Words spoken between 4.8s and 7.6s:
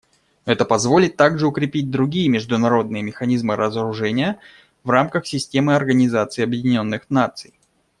в рамках системы Организации Объединенных Наций.